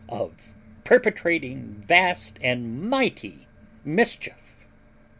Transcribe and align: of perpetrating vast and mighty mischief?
of 0.09 0.51
perpetrating 0.83 1.75
vast 1.85 2.39
and 2.41 2.89
mighty 2.89 3.45
mischief? 3.85 4.65